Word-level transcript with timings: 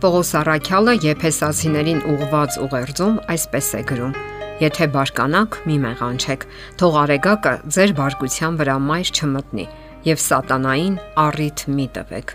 Պողոս 0.00 0.30
Արաքյալը 0.38 0.92
Եփեսացիներին 1.04 1.98
ուղված 2.08 2.54
ուղերձում 2.64 3.16
այսպես 3.34 3.66
է 3.76 3.80
գրում. 3.90 4.14
Եթե 4.62 4.86
բարկանաք, 4.94 5.58
մի 5.68 5.76
մեղանչեք, 5.82 6.46
թող 6.80 6.96
արեգակը 7.02 7.52
ձեր 7.76 7.92
բարկության 7.98 8.56
վրա 8.60 8.76
մայր 8.86 9.10
չմտնի 9.12 9.66
եւ 10.08 10.22
սատանային 10.24 10.96
առիթ 11.24 11.64
մի 11.76 11.86
տվեք։ 11.98 12.32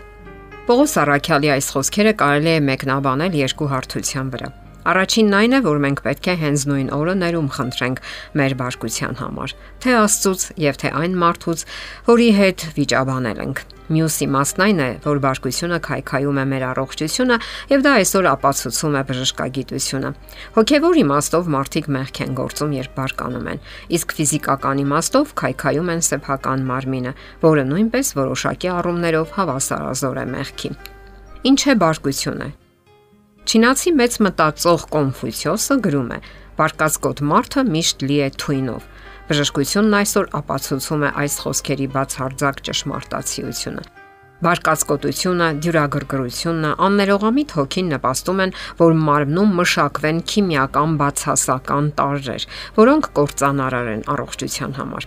Պողոս 0.70 0.94
Արաքյալի 1.02 1.50
այս 1.56 1.72
խոսքերը 1.74 2.14
կարելի 2.22 2.52
է 2.54 2.62
մեկնաբանել 2.70 3.40
երկու 3.42 3.70
հարթության 3.74 4.30
վրա։ 4.36 4.52
Առաջինն 4.86 5.36
այն 5.36 5.56
է, 5.56 5.60
որ 5.66 5.78
մենք 5.82 6.02
պետք 6.04 6.26
է 6.30 6.34
հենց 6.42 6.64
նույն 6.70 6.90
օրը 6.94 7.14
ներում 7.22 7.48
խնդրենք 7.56 8.02
մեր 8.38 8.52
բարկության 8.60 9.16
համար, 9.18 9.54
թե 9.82 9.94
Աստծուց 9.98 10.44
եւ 10.62 10.78
թե 10.82 10.92
այն 11.02 11.16
մարդուց, 11.22 11.64
որի 12.06 12.28
հետ 12.36 12.66
վիճաբանել 12.76 13.40
ենք։ 13.46 13.62
Մյուս 13.86 14.16
իմաստն 14.26 14.62
այն 14.64 14.80
է, 14.82 14.86
որ 15.04 15.18
բարկությունը 15.22 15.76
քայքայում 15.86 16.38
է 16.42 16.44
մեր 16.50 16.64
առողջությունը 16.70 17.36
եւ 17.70 17.84
դա 17.86 17.92
այսօր 18.00 18.28
ապացուցում 18.32 18.96
է 18.98 19.02
բժշկագիտությունը։ 19.10 20.10
Հոգեվոր 20.56 20.98
իմաստով 21.02 21.50
մարդիկ 21.54 21.88
մեղք 21.96 22.20
են 22.26 22.34
գործում, 22.42 22.74
երբ 22.82 22.98
բարկանում 22.98 23.48
են, 23.54 23.64
իսկ 23.94 24.16
ֆիզիկական 24.18 24.82
իմաստով 24.82 25.34
քայքայում 25.38 25.94
են 25.94 26.06
սեփական 26.10 26.66
մարմինը, 26.66 27.16
որը 27.46 27.66
նույնպես 27.70 28.14
որոշակի 28.26 28.74
առումներով 28.74 29.34
հավասարազոր 29.38 30.22
է 30.26 30.28
մեղքի։ 30.34 30.76
Ինչ 31.46 31.60
է 31.70 31.82
բարկությունը։ 31.86 32.54
Չինացի 33.46 33.90
մեծ 33.94 34.14
մտածող 34.26 34.84
Կոնֆուցիոսը 34.90 35.74
գրում 35.84 36.08
է. 36.16 36.18
Բարկացկոտ 36.58 37.20
մարդը 37.30 37.62
միշտ 37.68 38.02
լի 38.10 38.16
է 38.26 38.30
թույնով։ 38.42 38.88
Բժշկությունն 39.28 39.98
այսօր 40.00 40.26
ապացուցում 40.40 41.04
է 41.06 41.12
այս 41.22 41.36
խոսքերի 41.44 41.86
բացարձակ 41.94 42.64
ճշմարտացիությունը։ 42.70 43.95
Բարկացկոտությունը, 44.44 45.46
դյուրագրգռությունը, 45.64 46.70
աններողամիտ 46.86 47.52
հոգին 47.56 47.86
նպաստում 47.94 48.40
են, 48.44 48.50
որ 48.76 48.96
մարմնում 49.06 49.54
մշակվեն 49.56 50.18
քիմիական 50.28 50.96
բացասական 51.00 51.88
տարրեր, 51.96 52.44
որոնք 52.76 53.08
կործանարար 53.16 53.88
են 53.94 54.02
առողջության 54.12 54.76
համար։ 54.76 55.06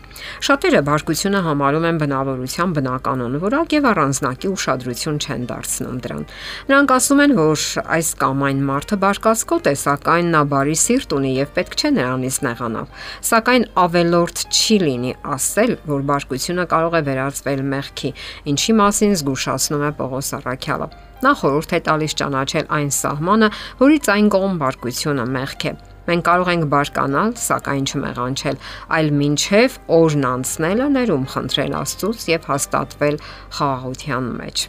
Շատերը 0.50 0.81
բարկությունը 0.89 1.42
համարում 1.45 1.86
են 1.89 2.00
բնավորության 2.02 2.73
բնականon 2.80 3.38
որակ 3.45 3.76
եւ 3.78 3.88
առանձնակի 3.89 4.50
ուշադրություն 4.50 5.22
չեն 5.22 5.45
դարձնում 5.54 6.02
դրան։ 6.09 6.26
Նրանք 6.73 6.95
ասում 6.98 7.23
են, 7.30 7.36
որ 7.38 7.67
այս 8.00 8.09
կամ 8.20 8.44
այն 8.50 8.66
մարդը 8.70 9.00
բարկացկոտ 9.06 9.70
է, 9.70 9.76
սակայն 9.84 10.34
նա 10.34 10.44
բարի 10.50 10.78
սիրտ 10.89 11.16
ունի 11.20 11.32
եւ 11.38 11.54
պետք 11.59 11.78
չէ 11.78 11.94
նրանից 12.00 12.42
նեղանալ։ 12.50 12.89
Սակայն 13.30 13.70
ավելորդ 13.86 14.44
չի 14.50 14.78
լինի 14.89 15.14
ասել, 15.38 15.73
որ 15.89 16.06
բարկությունը 16.09 16.66
կարող 16.73 16.98
է 17.00 17.02
վերածվել 17.09 17.64
մեղքի, 17.70 18.11
ինչի 18.50 18.76
մասին 18.80 19.19
զգուշացնում 19.20 19.86
է 19.86 19.92
Պողոս 20.00 20.31
Արաքյալը։ 20.39 20.88
Նա 21.20 21.31
խորհուրդ 21.39 21.75
է 21.75 21.80
տալիս 21.89 22.16
ճանաչել 22.20 22.67
այն 22.80 22.92
սահմանը, 23.00 23.50
որից 23.84 24.09
այն 24.16 24.28
կողմ 24.36 24.59
բարկությունը 24.64 25.26
մեղք 25.36 25.66
է։ 25.70 25.73
Մենք 26.09 26.26
կարող 26.26 26.50
ենք 26.50 26.67
բարկանալ, 26.73 27.34
սակայն 27.38 27.86
չմեղանչել, 27.89 28.59
այլ 28.98 29.09
մինչև 29.20 29.76
օրն 30.00 30.28
անցնելը 30.30 30.88
ներում 30.95 31.26
խնդրել 31.36 31.78
Աստծուց 31.84 32.28
եւ 32.34 32.50
հաստատվել 32.50 33.22
խաղաղության 33.59 34.30
մեջ։ 34.39 34.67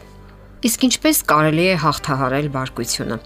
Իսկ 0.69 0.89
ինչպես 0.91 1.23
կարելի 1.31 1.65
է 1.71 1.77
հաղթահարել 1.81 2.51
բարկությունը։ 2.61 3.17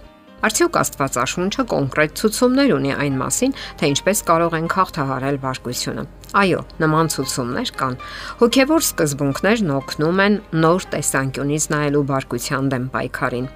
Արդյոք 0.45 0.75
Աստվածաշունչը 0.77 1.63
կոնկրետ 1.71 2.11
ցուցումներ 2.19 2.71
ունի 2.75 2.91
այն 3.01 3.15
մասին, 3.17 3.53
թե 3.79 3.87
ինչպես 3.95 4.19
կարող 4.27 4.55
ենք 4.59 4.75
հաղթահարել 4.77 5.37
բարկությունը։ 5.41 6.03
Այո, 6.35 6.59
նման 6.83 7.09
ցուցումներ 7.15 7.71
կան։ 7.79 7.95
Հոգևոր 8.41 8.85
սկզբունքներն 8.85 9.73
օգնում 9.79 10.21
են 10.25 10.37
նոր 10.65 10.85
տեսանկյունից 10.93 11.67
նայելու 11.73 12.03
բարկության 12.11 12.69
դեմ 12.75 12.85
պայքարին։ 12.93 13.47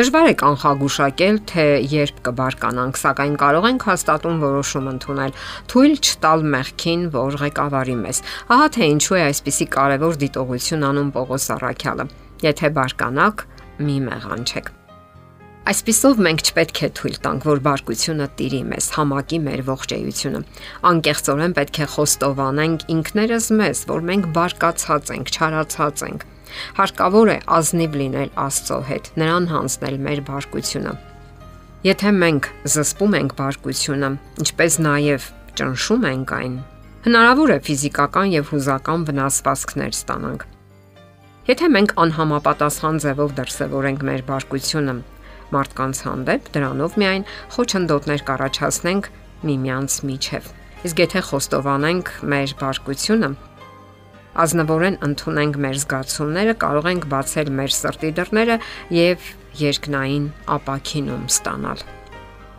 Դժվար 0.00 0.30
է 0.30 0.34
կանխագուշակել, 0.40 1.36
թե 1.50 1.66
երբ 1.92 2.22
կբարկանանք, 2.26 3.00
սակայն 3.04 3.36
կարող 3.44 3.68
ենք 3.70 3.86
հաստատուն 3.90 4.40
որոշում 4.46 4.90
ընդունել՝ 4.94 5.36
թույլ 5.70 5.94
չտալ 6.00 6.44
մեղքին, 6.56 7.06
որ 7.20 7.38
ղեկավարի 7.44 7.96
մեզ։ 8.00 8.24
Ահա 8.56 8.66
թե 8.80 8.90
ինչու 8.96 9.20
է 9.20 9.22
այսպիսի 9.28 9.70
կարևոր 9.76 10.20
դիտողություն 10.24 10.90
անում 10.90 11.14
Պողոս 11.20 11.48
Արաքյալը։ 11.60 12.10
Եթե 12.50 12.74
բարկանաք, 12.80 13.48
մի 13.84 13.96
մեղանչեք։ 14.10 14.79
Այսպիսով 15.68 16.20
մենք 16.24 16.42
չպետք 16.48 16.78
է 16.80 16.88
թույլ 16.96 17.16
տանք, 17.20 17.42
որ 17.44 17.58
բարկությունը 17.66 18.26
տիրի 18.38 18.60
մեզ, 18.70 18.86
համակի 18.96 19.38
մեր 19.44 19.62
ողջեյությունը։ 19.66 20.40
Անկեղծորեն 20.90 21.54
պետք 21.58 21.80
է 21.84 21.88
խոստովանենք 21.94 22.86
ինքներս 22.94 23.48
մեզ, 23.60 23.82
որ 23.90 24.06
մենք 24.08 24.30
բարկացած 24.38 25.12
ենք, 25.16 25.32
չարացած 25.36 26.04
ենք։ 26.08 26.24
Հարկավոր 26.80 27.28
է 27.30 27.36
ազնիվ 27.60 28.00
լինել 28.00 28.32
Աստծո 28.40 28.80
հետ, 28.88 29.12
նրան 29.20 29.50
հանձնել 29.52 30.00
մեր 30.08 30.24
բարկությունը։ 30.30 30.94
Եթե 31.80 32.10
մենք 32.24 32.50
զսպում 32.72 33.14
ենք 33.20 33.36
բարկությունը, 33.36 34.10
ինչպես 34.40 34.80
նաև 34.88 35.28
ճնշում 35.60 36.10
ենք 36.10 36.34
այն, 36.40 36.58
հնարավոր 37.04 37.52
է 37.54 37.60
ֆիզիկական 37.68 38.34
եւ 38.40 38.50
հուզական 38.56 39.06
վնասվածքներ 39.08 39.94
ստանանք։ 40.00 40.42
Եթե 41.50 41.70
մենք 41.76 41.94
անհամապատասխան 42.00 43.00
ձևով 43.04 43.32
դրսևորենք 43.40 44.04
մեր 44.10 44.22
բարկությունը, 44.28 44.94
մարդկանց 45.54 46.02
հանդեպ, 46.06 46.50
դրանով 46.54 46.96
միայն 47.02 47.28
խոչընդոտներ 47.56 48.24
կառաջացնենք 48.30 49.10
միմյանց 49.50 50.00
միջև։ 50.10 50.50
Իսկ 50.80 51.04
եթե 51.04 51.22
խոստովանենք 51.30 52.12
մեր 52.32 52.56
բարկությունը, 52.60 53.30
ազնվորեն 54.40 54.98
ընդունենք 55.10 55.56
մեր 55.64 55.78
զգացումները, 55.84 56.58
կարող 56.64 56.90
ենք 56.94 57.06
բացել 57.12 57.54
մեր 57.60 57.72
սրտի 57.76 58.10
դռները 58.20 58.58
եւ 58.96 59.30
երկնային 59.60 60.28
ապակինում 60.56 61.24
ստանալ։ 61.30 61.88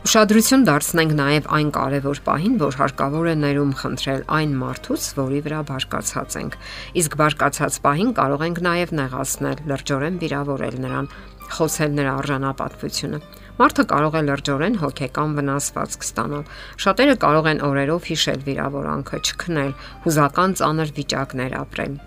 Ուշադրություն 0.02 0.64
դարձնենք 0.66 1.12
նաև 1.14 1.48
այն 1.56 1.68
կարևոր 1.76 2.20
պահին, 2.26 2.54
որ 2.58 2.78
հարկավոր 2.80 3.28
է 3.30 3.34
ներում 3.38 3.74
խնդրել 3.82 4.24
այն 4.38 4.56
մարդուց, 4.62 5.04
որի 5.20 5.42
վրա 5.46 5.60
բարկացած 5.70 6.38
ենք։ 6.42 6.56
Իսկ 7.02 7.18
բարկացած 7.22 7.78
պահին 7.86 8.10
կարող 8.18 8.46
ենք 8.48 8.62
նաև 8.66 8.94
նեղացնել, 8.98 9.62
լրջորեն 9.70 10.18
վիրավորել 10.26 10.80
նրան, 10.82 11.12
խոցել 11.56 11.96
նրա 12.00 12.14
արժանապատվությունը։ 12.22 13.20
Մարդը 13.62 13.84
կարող 13.92 14.16
է 14.18 14.22
լրջորեն 14.28 14.78
հոգեկան 14.82 15.34
վնասվածք 15.38 16.06
ստանալ։ 16.08 16.46
Շատերը 16.82 17.16
կարող 17.24 17.50
են 17.52 17.60
օրերով 17.68 18.08
հիշել 18.12 18.46
վիրավորանքը, 18.48 19.20
չքնել, 19.32 19.74
հուզական 20.06 20.56
ծանր 20.62 20.94
վիճակներ 20.98 21.58
ապրել։ 21.62 21.98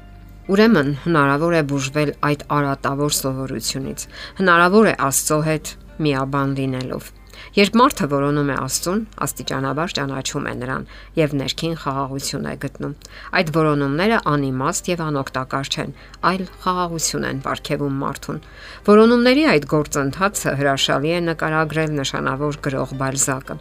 Ուրեմն 0.54 0.90
հնարավոր 1.04 1.54
է 1.56 1.62
բուժվել 1.72 2.10
այդ 2.28 2.42
արատավոր 2.58 3.12
սովորությունից։ 3.18 4.08
Հնարավոր 4.40 4.88
է 4.90 4.94
Աստծո 5.08 5.38
հետ 5.48 5.70
միաբան 6.04 6.56
լինելով։ 6.58 7.12
Երբ 7.54 7.76
մարդը 7.80 8.06
որոնում 8.10 8.50
է 8.50 8.56
Աստծուն, 8.64 9.00
աստիճանաբար 9.24 9.94
ճանաչում 9.98 10.48
է 10.50 10.54
նրան 10.60 10.86
եւ 11.18 11.34
ներքին 11.40 11.76
խաղաղություն 11.82 12.48
է 12.50 12.54
գտնում։ 12.64 12.94
Այդ 13.40 13.52
որոնումները 13.58 14.18
անիմաստ 14.32 14.90
եւ 14.92 15.04
անօգտակար 15.04 15.70
չեն, 15.74 15.94
այլ 16.30 16.42
խաղաղություն 16.64 17.28
են 17.30 17.44
ապարգևում 17.44 18.00
մարդուն։ 18.04 18.42
Որոնումների 18.88 19.46
այդ 19.54 19.68
գործընթացը 19.74 20.56
հրաշալի 20.64 21.14
է 21.14 21.20
նկարագրել 21.28 21.94
նշանավոր 22.00 22.58
գրող 22.64 22.98
Բալզակը։ 23.04 23.56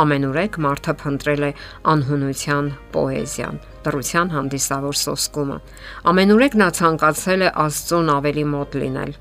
Ամենուրեք 0.00 0.60
մարդը 0.62 0.92
փնտրել 1.00 1.44
է 1.48 1.50
անհունության 1.90 2.68
պոեզիան, 2.94 3.56
դրության 3.86 4.28
հանդիսավոր 4.36 5.00
սոսկումը։ 5.00 5.56
Ամենուրեք 6.12 6.54
նա 6.60 6.68
ցանկացել 6.78 7.42
է 7.48 7.50
Աստծուն 7.64 8.14
ավելի 8.20 8.44
մոտ 8.54 8.78
լինել 8.84 9.18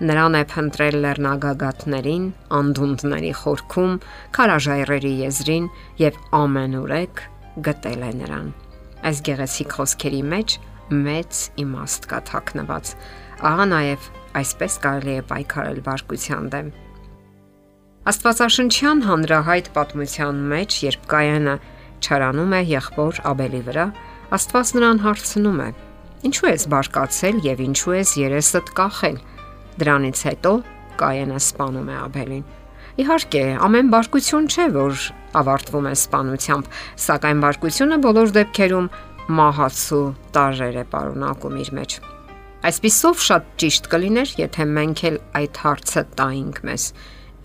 Նրան 0.00 0.36
է 0.38 0.42
փնտրել 0.48 0.96
լեռնագագաթներին, 1.04 2.26
անդունդների 2.56 3.32
խորքում, 3.40 3.96
քարաժայռերի 4.36 5.10
եզրին 5.26 5.66
եւ 6.00 6.20
ամենուրեք 6.40 7.22
գտել 7.66 8.04
է 8.08 8.12
նրան։ 8.20 8.46
Այս 9.10 9.20
գեղեցիկ 9.28 9.74
խոսքերի 9.76 10.22
մեջ 10.30 10.54
մեծ 10.90 11.40
իմաստ 11.64 12.08
կա 12.10 12.20
թաքնված։ 12.30 12.94
Ահա 13.50 13.66
նաև 13.70 14.08
այսպես 14.40 14.78
կարելի 14.84 15.14
է 15.20 15.26
պայքարել 15.30 15.82
բարկության 15.86 16.48
դեմ։ 16.54 16.70
Աստվածաշնչյան 18.10 19.02
հանրահայտ 19.04 19.66
պատմության 19.76 20.40
մեջ, 20.50 20.76
երբ 20.86 21.02
Կայանը 21.10 21.56
չարանում 22.00 22.54
է 22.56 22.60
եղբոր 22.70 23.20
Աբելի 23.30 23.60
վրա, 23.68 23.86
Աստված 24.40 24.72
նրան 24.76 25.00
հարցնում 25.04 25.60
է. 25.60 25.68
Ինչու 26.30 26.48
ես 26.50 26.64
բարկացել 26.72 27.40
եւ 27.44 27.60
ինչու 27.66 27.94
ես 27.96 28.10
երեսդ 28.20 28.72
կախել։ 28.80 29.20
Դրանից 29.80 30.22
հետո 30.30 30.52
Կաենը 31.00 31.38
սپانում 31.40 31.90
է 31.90 31.96
Աբելին։ 32.04 32.44
Իհարկե, 33.00 33.42
ամեն 33.64 33.90
բարկություն 33.94 34.48
չէ, 34.50 34.64
որ 34.74 35.04
ավարտվում 35.40 35.86
է 35.88 35.92
սپانությամբ, 36.00 36.70
սակայն 37.04 37.42
բարկությունը 37.44 37.98
բոլոր 38.04 38.32
դեպքերում 38.36 38.88
մահացու 39.40 40.02
տարեր 40.36 40.80
է 40.80 40.84
պարունակում 40.90 41.60
իր 41.64 41.70
մեջ։ 41.78 41.96
Այսպիսով 42.70 43.22
շատ 43.24 43.46
ճիշտ 43.62 43.86
կլիներ, 43.94 44.32
եթե 44.40 44.64
մենք 44.76 45.02
էլ 45.10 45.14
այդ 45.40 45.60
հարցը 45.64 46.02
տայինք 46.20 46.58
մեզ. 46.68 46.82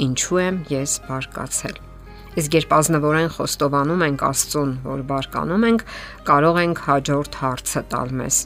ինչու 0.05 0.39
եմ 0.43 0.57
ես 0.75 0.95
բարկացել։ 1.05 1.77
Իսկ 2.35 2.55
երբ 2.59 2.73
ազնվորեն 2.75 3.29
խոստովանում 3.35 4.01
ենք 4.09 4.25
Աստծուն, 4.27 4.73
որ 4.83 5.03
բարկանում 5.11 5.63
ենք, 5.69 5.85
կարող 6.27 6.59
ենք 6.65 6.81
հաջորդ 6.89 7.37
հարցը 7.45 7.81
տալ 7.95 8.11
մեզ. 8.19 8.39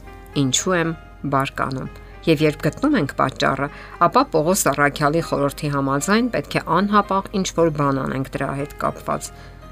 ինչու 0.44 0.76
եմ 0.78 0.94
բարկանում։ 1.34 1.90
Եվ 2.28 2.42
երբ 2.44 2.64
գտնում 2.66 2.96
ենք 3.00 3.12
պատճառը, 3.16 3.66
ապա 4.04 4.22
Պողոս 4.34 4.62
Առաքյալի 4.74 5.20
խորհրդի 5.24 5.68
համաձայն 5.72 6.26
պետք 6.34 6.56
է 6.60 6.62
անհապաղ 6.76 7.28
ինչ 7.40 7.46
որ 7.56 7.70
բան 7.78 8.00
անենք 8.02 8.28
դրա 8.34 8.48
հետ 8.60 8.74
կապված։ 8.82 9.28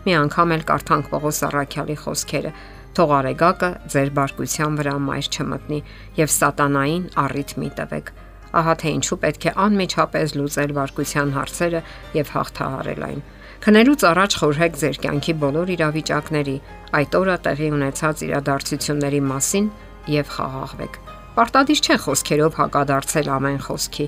Մի 0.06 0.14
անգամ 0.18 0.54
էլ 0.56 0.64
կարդանք 0.70 1.10
Պողոս 1.12 1.40
Առաքյալի 1.48 1.96
խոսքերը. 2.04 2.52
Թող 2.96 3.12
արեգակը 3.18 3.70
ձեր 3.92 4.12
բարկության 4.16 4.78
վրա 4.80 4.94
մայր 5.08 5.28
չմտնի 5.28 5.80
եւ 6.18 6.32
սատանային 6.38 7.04
առիթ 7.28 7.52
մի 7.60 7.68
տվեք։ 7.78 8.12
Ահա 8.58 8.74
թե 8.80 8.92
ինչու 8.96 9.18
պետք 9.22 9.44
է 9.44 9.52
անմիջապես 9.68 10.34
լուծել 10.38 10.72
բարկության 10.78 11.34
հարցերը 11.36 11.82
եւ 12.16 12.32
հաղթահարել 12.38 13.04
այն։ 13.08 13.20
Քնելուց 13.58 14.06
առաջ 14.08 14.38
խորհեք 14.40 14.80
ձեր 14.82 14.98
կյանքի 15.04 15.36
բոլոր 15.44 15.74
իրավիճակների, 15.76 16.56
այդ 17.02 17.20
օրը 17.20 17.36
տեղի 17.44 17.70
ունեցած 17.76 18.26
իրադարձությունների 18.30 19.22
մասին 19.34 19.70
եւ 20.16 20.34
խաղաղվեք։ 20.38 21.00
Պարտադիր 21.38 21.81
չէ 21.87 21.96
խոսքերով 22.02 22.56
հակադարձել 22.58 23.29
ամեն 23.31 23.58
խոսքի։ 23.62 24.06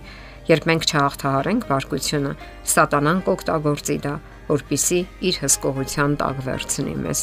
Երբ 0.50 0.64
մենք 0.66 0.86
չհաղթահարենք 0.90 1.66
վարկությունը, 1.68 2.32
սատանան 2.72 3.20
կօգտագործի 3.28 3.96
դա, 4.06 4.14
որpիսի 4.48 4.98
իր 5.30 5.38
հսկողության 5.44 6.16
տակ 6.24 6.40
վերցնի 6.48 6.96
մեզ։ 7.04 7.22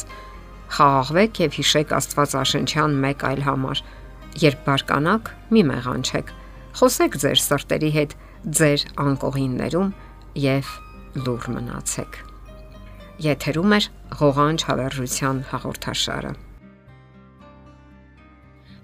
Խաղաղվեք 0.78 1.42
եւ 1.44 1.58
հիշեք 1.58 1.94
Աստվածաշնչյան 1.98 2.96
մեկ 3.04 3.26
այլ 3.28 3.44
համար. 3.50 3.84
Երբ 4.48 4.64
բարկանաք, 4.64 5.30
մի 5.52 5.62
մեղանչեք։ 5.74 6.34
Խոսեք 6.80 7.20
ձեր 7.28 7.38
սրտերի 7.44 7.94
հետ 8.00 8.18
ձեր 8.64 8.88
անկողիններում 9.04 9.94
եւ 10.48 10.74
լուր 11.28 11.52
մնացեք։ 11.58 12.20
Եթերում 13.28 13.72
է 13.76 13.80
ղողանջ 14.24 14.68
հավերժության 14.72 15.48
հաղորդաշարը։ 15.52 16.38